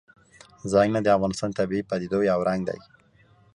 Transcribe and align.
ځنګلونه 0.71 0.99
د 1.03 1.07
افغانستان 1.17 1.49
د 1.51 1.55
طبیعي 1.59 1.83
پدیدو 1.89 2.19
یو 2.31 2.39
رنګ 2.47 2.61
دی. 2.69 2.79